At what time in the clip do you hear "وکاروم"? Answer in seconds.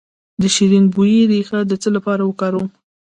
2.25-2.69